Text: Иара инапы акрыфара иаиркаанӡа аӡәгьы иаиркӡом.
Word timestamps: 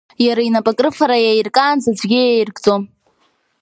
Иара 0.25 0.41
инапы 0.47 0.71
акрыфара 0.73 1.17
иаиркаанӡа 1.21 1.89
аӡәгьы 1.91 2.19
иаиркӡом. 2.23 2.83